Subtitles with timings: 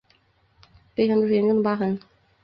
[0.95, 1.99] 背上都是严重的伤痕